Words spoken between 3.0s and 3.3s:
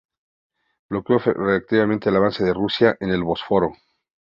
el